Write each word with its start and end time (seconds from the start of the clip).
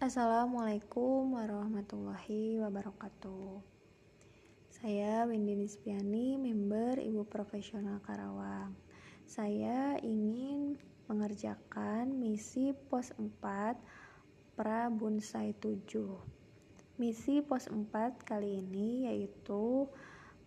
Assalamualaikum 0.00 1.36
warahmatullahi 1.36 2.56
wabarakatuh. 2.56 3.60
Saya 4.72 5.28
Windy 5.28 5.52
Nispiani, 5.52 6.40
member 6.40 6.96
Ibu 6.96 7.28
Profesional 7.28 8.00
Karawang. 8.00 8.72
Saya 9.28 10.00
ingin 10.00 10.80
mengerjakan 11.04 12.16
misi 12.16 12.72
pos 12.88 13.12
4 13.12 13.76
pra 14.56 14.88
Bunsai 14.88 15.52
7. 15.52 15.84
Misi 16.96 17.44
pos 17.44 17.68
4 17.68 17.92
kali 18.24 18.64
ini 18.64 19.04
yaitu 19.04 19.84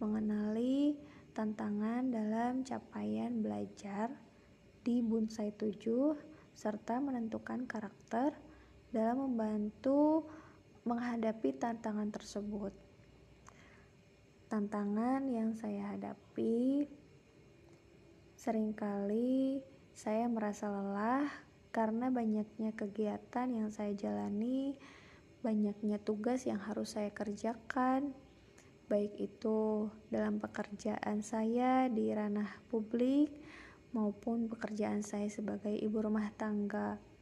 mengenali 0.02 0.98
tantangan 1.38 2.10
dalam 2.10 2.66
capaian 2.66 3.38
belajar 3.38 4.18
di 4.82 5.06
Bunsai 5.06 5.54
7 5.54 5.78
serta 6.58 6.98
menentukan 6.98 7.70
karakter 7.70 8.34
dalam 8.94 9.25
membantu 9.25 10.30
menghadapi 10.86 11.58
tantangan 11.58 12.13
tersebut. 12.13 12.72
Tantangan 14.54 15.26
yang 15.26 15.58
saya 15.58 15.98
hadapi 15.98 16.85
sering 18.38 18.76
kali 18.77 19.66
saya 19.98 20.30
merasa 20.30 20.70
lelah 20.70 21.26
karena 21.73 22.13
banyaknya 22.13 22.70
kegiatan 22.77 23.49
yang 23.49 23.73
saya 23.73 23.98
jalani, 23.98 24.77
banyaknya 25.41 25.98
tugas 25.98 26.46
yang 26.46 26.62
harus 26.62 26.94
saya 26.94 27.10
kerjakan, 27.10 28.13
baik 28.94 29.18
itu 29.18 29.90
dalam 30.13 30.38
pekerjaan 30.38 31.26
saya 31.26 31.90
di 31.90 32.13
ranah 32.13 32.62
publik 32.70 33.34
maupun 33.90 34.46
pekerjaan 34.54 35.02
saya 35.02 35.26
sebagai 35.34 35.73
ibu 35.73 35.98
rumah 35.98 36.30
tangga. 36.38 37.12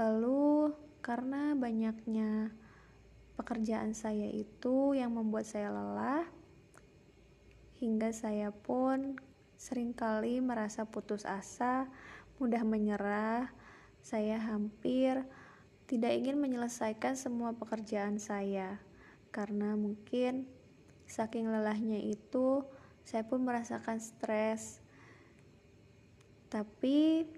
Lalu, 0.00 0.72
karena 1.04 1.52
banyaknya 1.52 2.56
pekerjaan 3.36 3.92
saya 3.92 4.32
itu 4.32 4.96
yang 4.96 5.12
membuat 5.12 5.44
saya 5.44 5.68
lelah, 5.68 6.24
hingga 7.84 8.08
saya 8.08 8.48
pun 8.48 9.20
sering 9.60 9.92
kali 9.92 10.40
merasa 10.40 10.88
putus 10.88 11.28
asa, 11.28 11.84
mudah 12.40 12.64
menyerah. 12.64 13.52
Saya 14.00 14.40
hampir 14.40 15.20
tidak 15.84 16.16
ingin 16.16 16.40
menyelesaikan 16.40 17.12
semua 17.12 17.52
pekerjaan 17.52 18.16
saya 18.16 18.80
karena 19.28 19.76
mungkin 19.76 20.48
saking 21.04 21.52
lelahnya 21.52 22.00
itu 22.00 22.64
saya 23.04 23.28
pun 23.28 23.44
merasakan 23.44 24.00
stres. 24.00 24.80
Tapi 26.48 27.28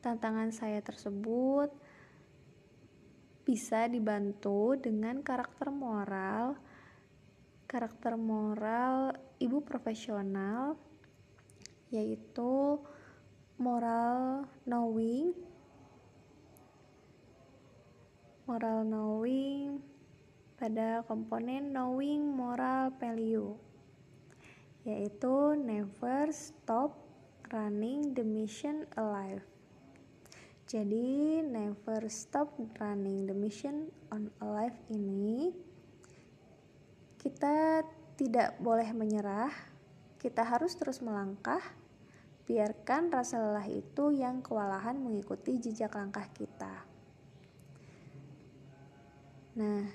tantangan 0.00 0.54
saya 0.54 0.78
tersebut 0.80 1.70
bisa 3.42 3.88
dibantu 3.88 4.76
dengan 4.76 5.24
karakter 5.24 5.72
moral. 5.72 6.54
Karakter 7.68 8.16
moral 8.16 9.12
ibu 9.40 9.60
profesional 9.60 10.76
yaitu 11.92 12.80
moral 13.56 14.44
knowing. 14.64 15.32
Moral 18.48 18.84
knowing 18.88 19.80
pada 20.58 21.06
komponen 21.06 21.70
knowing 21.70 22.34
moral 22.34 22.90
value 22.98 23.54
yaitu 24.82 25.54
never 25.54 26.32
stop 26.34 26.98
running 27.52 28.10
the 28.16 28.26
mission 28.26 28.82
alive 28.98 29.57
jadi 30.68 31.40
never 31.48 32.12
stop 32.12 32.52
running 32.76 33.24
the 33.24 33.32
mission 33.32 33.88
on 34.12 34.28
alive 34.44 34.76
ini. 34.92 35.48
Kita 37.16 37.80
tidak 38.20 38.60
boleh 38.60 38.92
menyerah. 38.92 39.48
Kita 40.20 40.44
harus 40.44 40.76
terus 40.76 41.00
melangkah. 41.00 41.64
Biarkan 42.44 43.08
rasa 43.08 43.40
lelah 43.40 43.64
itu 43.64 44.12
yang 44.12 44.44
kewalahan 44.44 45.00
mengikuti 45.00 45.56
jejak 45.56 45.96
langkah 45.96 46.28
kita. 46.36 46.84
Nah, 49.56 49.88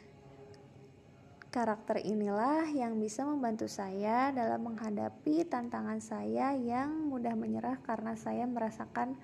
karakter 1.54 2.02
inilah 2.02 2.66
yang 2.74 2.98
bisa 2.98 3.22
membantu 3.22 3.70
saya 3.70 4.34
dalam 4.34 4.74
menghadapi 4.74 5.46
tantangan 5.46 6.02
saya 6.02 6.58
yang 6.58 7.14
mudah 7.14 7.38
menyerah 7.38 7.78
karena 7.86 8.18
saya 8.18 8.50
merasakan 8.50 9.22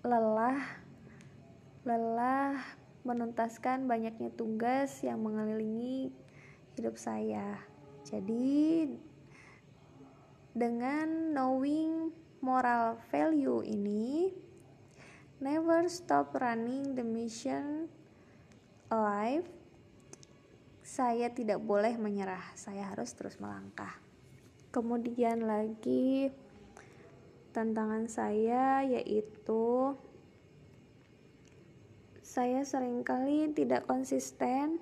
lelah, 0.00 0.60
lelah 1.84 2.56
menuntaskan 3.04 3.84
banyaknya 3.84 4.32
tugas 4.32 5.00
yang 5.04 5.20
mengelilingi 5.20 6.12
hidup 6.76 6.96
saya. 6.96 7.60
Jadi, 8.04 8.88
dengan 10.56 11.36
knowing 11.36 12.10
moral 12.40 12.96
value 13.12 13.60
ini 13.62 14.32
never 15.38 15.84
stop 15.86 16.32
running 16.34 16.96
the 16.96 17.04
mission 17.04 17.86
alive 18.90 19.46
saya 20.80 21.30
tidak 21.30 21.62
boleh 21.62 21.94
menyerah 22.00 22.42
saya 22.58 22.90
harus 22.90 23.12
terus 23.14 23.38
melangkah 23.38 23.94
kemudian 24.74 25.46
lagi 25.46 26.34
tantangan 27.50 28.06
saya 28.06 28.86
yaitu 28.86 29.98
saya 32.22 32.62
sering 32.62 33.02
kali 33.02 33.50
tidak 33.50 33.90
konsisten 33.90 34.78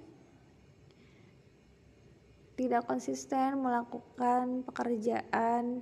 tidak 2.59 2.85
konsisten 2.91 3.63
melakukan 3.63 4.67
pekerjaan 4.67 5.81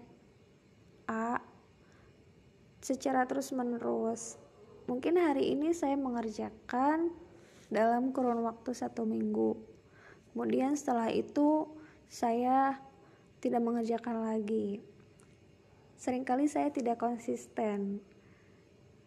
A 1.09 1.41
secara 2.85 3.25
terus-menerus. 3.25 4.37
Mungkin 4.85 5.17
hari 5.19 5.57
ini 5.57 5.73
saya 5.73 5.97
mengerjakan 5.97 7.11
dalam 7.73 8.13
kurun 8.13 8.45
waktu 8.45 8.77
satu 8.77 9.09
minggu. 9.09 9.57
Kemudian 10.31 10.77
setelah 10.77 11.11
itu 11.11 11.67
saya 12.13 12.77
tidak 13.41 13.65
mengerjakan 13.65 14.23
lagi. 14.23 14.85
Seringkali 15.97 16.45
saya 16.49 16.69
tidak 16.73 17.01
konsisten. 17.01 18.05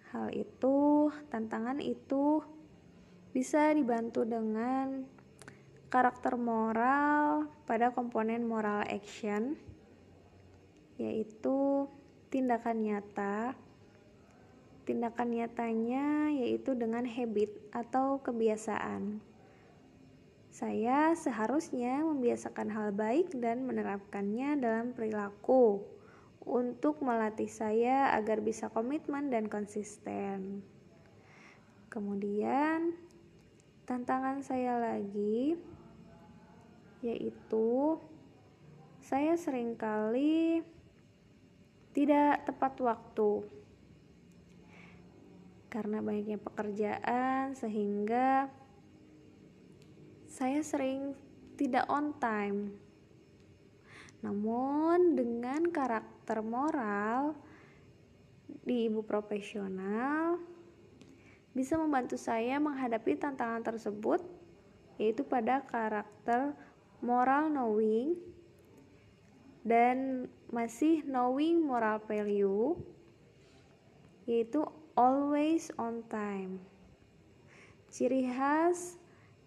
Hal 0.10 0.34
itu, 0.34 1.10
tantangan 1.30 1.78
itu 1.78 2.42
bisa 3.30 3.70
dibantu 3.78 4.26
dengan 4.26 5.06
karakter 5.94 6.34
moral 6.34 7.50
pada 7.70 7.94
komponen 7.94 8.46
moral 8.50 8.86
action, 8.90 9.54
yaitu 10.98 11.86
tindakan 12.34 12.82
nyata 12.82 13.54
Tindakan 14.90 15.38
nyatanya 15.38 16.34
yaitu 16.34 16.74
dengan 16.74 17.06
habit 17.06 17.54
atau 17.70 18.26
kebiasaan. 18.26 19.22
Saya 20.50 21.14
seharusnya 21.14 22.02
membiasakan 22.02 22.74
hal 22.74 22.90
baik 22.98 23.38
dan 23.38 23.70
menerapkannya 23.70 24.58
dalam 24.58 24.98
perilaku 24.98 25.86
untuk 26.50 27.06
melatih 27.06 27.46
saya 27.46 28.18
agar 28.18 28.42
bisa 28.42 28.74
komitmen 28.74 29.30
dan 29.30 29.46
konsisten. 29.46 30.66
Kemudian, 31.94 32.98
tantangan 33.86 34.42
saya 34.42 34.82
lagi 34.82 35.58
yaitu 37.00 37.96
saya 39.00 39.40
sering 39.40 39.80
kali 39.80 40.62
tidak 41.96 42.44
tepat 42.44 42.76
waktu 42.84 43.48
karena 45.70 46.02
banyaknya 46.02 46.42
pekerjaan 46.42 47.54
sehingga 47.54 48.50
saya 50.30 50.62
sering 50.66 51.14
tidak 51.58 51.86
on 51.90 52.18
time. 52.18 52.89
Namun 54.20 55.16
dengan 55.16 55.64
karakter 55.72 56.44
moral 56.44 57.36
di 58.66 58.92
ibu 58.92 59.06
profesional 59.06 60.42
bisa 61.56 61.80
membantu 61.80 62.20
saya 62.20 62.62
menghadapi 62.62 63.18
tantangan 63.18 63.64
tersebut 63.66 64.22
yaitu 65.00 65.24
pada 65.24 65.64
karakter 65.64 66.54
moral 67.00 67.48
knowing 67.48 68.20
dan 69.64 70.28
masih 70.52 71.02
knowing 71.08 71.64
moral 71.64 72.04
value 72.04 72.76
yaitu 74.28 74.62
always 74.94 75.72
on 75.80 76.04
time. 76.12 76.62
Ciri 77.90 78.30
khas 78.30 79.00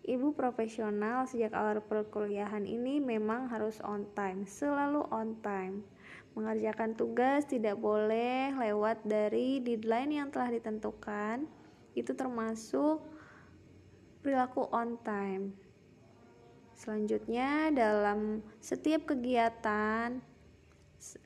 ibu 0.02 0.34
profesional 0.34 1.30
sejak 1.30 1.54
awal 1.54 1.78
perkuliahan 1.82 2.66
ini 2.66 2.98
memang 2.98 3.46
harus 3.46 3.78
on 3.86 4.06
time, 4.18 4.42
selalu 4.46 5.06
on 5.14 5.38
time. 5.40 5.86
Mengerjakan 6.32 6.96
tugas 6.96 7.44
tidak 7.44 7.76
boleh 7.78 8.50
lewat 8.56 9.04
dari 9.04 9.60
deadline 9.60 10.16
yang 10.16 10.28
telah 10.32 10.48
ditentukan 10.50 11.44
itu 11.92 12.16
termasuk 12.16 13.04
perilaku 14.24 14.64
on 14.72 14.96
time. 15.04 15.52
Selanjutnya, 16.72 17.70
dalam 17.70 18.42
setiap 18.58 19.14
kegiatan 19.14 20.18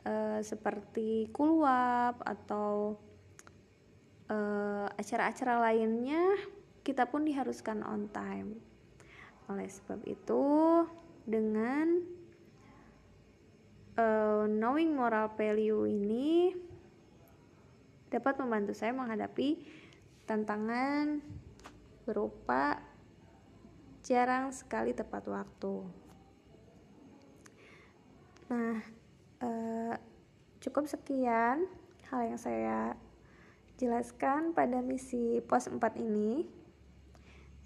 uh, 0.05 0.41
seperti 0.45 1.33
kulwap 1.33 2.21
atau 2.21 2.99
uh, 4.29 4.87
acara-acara 5.01 5.71
lainnya, 5.71 6.35
kita 6.87 7.11
pun 7.11 7.27
diharuskan 7.27 7.83
on 7.83 8.07
time. 8.15 8.63
Oleh 9.51 9.67
sebab 9.67 10.07
itu, 10.07 10.47
dengan 11.27 11.99
uh, 13.99 14.47
knowing 14.47 14.95
moral 14.95 15.35
value 15.35 15.91
ini 15.91 16.55
dapat 18.07 18.39
membantu 18.39 18.71
saya 18.71 18.95
menghadapi 18.95 19.67
tantangan 20.31 21.19
berupa 22.07 22.79
jarang 24.07 24.55
sekali 24.55 24.95
tepat 24.95 25.27
waktu. 25.27 25.83
Nah, 28.47 28.79
eh, 29.43 29.95
cukup 30.63 30.87
sekian 30.87 31.67
hal 32.07 32.21
yang 32.31 32.39
saya 32.39 32.95
jelaskan 33.75 34.55
pada 34.55 34.79
misi 34.79 35.43
pos 35.43 35.67
4 35.67 35.83
ini. 35.99 36.47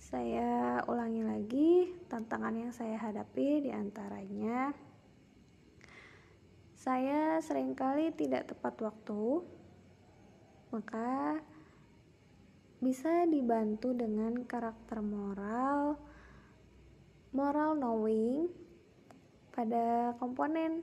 Saya 0.00 0.80
ulangi 0.88 1.20
lagi 1.20 1.70
tantangan 2.08 2.56
yang 2.56 2.72
saya 2.72 2.96
hadapi 2.96 3.68
di 3.68 3.70
antaranya 3.70 4.72
saya 6.72 7.36
sering 7.44 7.76
kali 7.76 8.08
tidak 8.16 8.48
tepat 8.48 8.80
waktu, 8.80 9.44
maka 10.72 11.36
bisa 12.80 13.28
dibantu 13.28 13.92
dengan 13.92 14.40
karakter 14.48 15.04
moral 15.04 16.00
moral 17.36 17.76
knowing 17.76 18.48
pada 19.52 20.16
komponen 20.16 20.80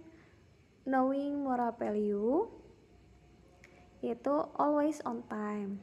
knowing 0.85 1.41
moral 1.41 1.73
value 1.73 2.45
yaitu 4.05 4.45
always 4.61 5.01
on 5.09 5.25
time 5.25 5.81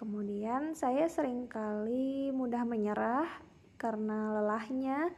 kemudian 0.00 0.72
saya 0.72 1.04
sering 1.12 1.44
kali 1.44 2.32
mudah 2.32 2.64
menyerah 2.64 3.28
karena 3.76 4.32
lelahnya 4.40 5.12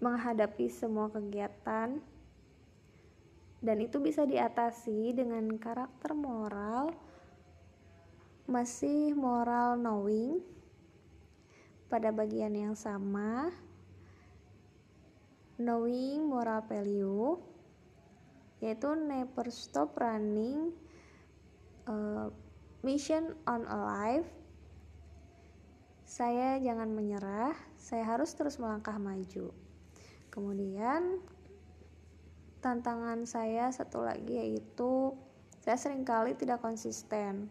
menghadapi 0.00 0.72
semua 0.72 1.12
kegiatan. 1.12 2.00
Dan 3.60 3.76
itu 3.84 4.00
bisa 4.00 4.24
diatasi 4.24 5.12
dengan 5.12 5.52
karakter 5.60 6.16
moral. 6.16 6.96
Masih 8.48 9.12
moral 9.12 9.76
knowing 9.76 10.40
pada 11.92 12.08
bagian 12.08 12.56
yang 12.56 12.72
sama. 12.72 13.52
Knowing 15.60 16.24
moral 16.24 16.64
value 16.64 17.36
yaitu 18.60 18.92
never 18.92 19.48
stop 19.48 19.96
running 19.96 20.72
uh, 21.88 22.28
mission 22.80 23.36
on 23.44 23.68
a 23.68 23.76
life 23.76 24.28
saya 26.10 26.58
jangan 26.58 26.90
menyerah 26.90 27.54
saya 27.78 28.02
harus 28.02 28.34
terus 28.34 28.58
melangkah 28.58 28.98
maju. 28.98 29.54
Kemudian 30.26 31.22
tantangan 32.58 33.22
saya 33.30 33.70
satu 33.70 34.02
lagi 34.02 34.34
yaitu 34.34 35.14
saya 35.62 35.78
sering 35.78 36.02
kali 36.02 36.34
tidak 36.34 36.58
konsisten. 36.58 37.46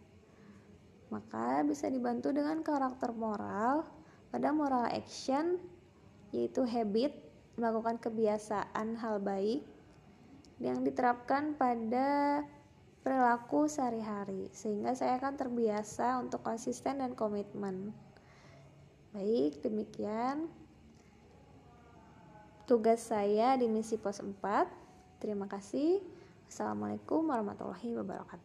Maka 1.08 1.64
bisa 1.64 1.88
dibantu 1.88 2.36
dengan 2.36 2.60
karakter 2.60 3.16
moral 3.16 3.88
pada 4.28 4.52
moral 4.52 4.92
action 4.92 5.56
yaitu 6.36 6.68
habit 6.68 7.16
melakukan 7.56 7.96
kebiasaan 7.96 9.00
hal 9.00 9.24
baik 9.24 9.64
yang 10.60 10.84
diterapkan 10.84 11.56
pada 11.56 12.44
perilaku 13.04 13.66
sehari-hari 13.66 14.52
sehingga 14.52 14.94
saya 14.96 15.18
akan 15.18 15.36
terbiasa 15.40 16.20
untuk 16.20 16.44
konsisten 16.44 17.00
dan 17.00 17.16
komitmen. 17.16 17.96
Baik, 19.16 19.66
demikian 19.66 20.52
tugas 22.70 23.02
saya 23.10 23.58
di 23.58 23.66
misi 23.66 23.98
pos 23.98 24.22
4. 24.22 24.38
Terima 25.18 25.50
kasih. 25.50 26.00
Assalamualaikum 26.46 27.26
warahmatullahi 27.26 27.98
wabarakatuh. 27.98 28.40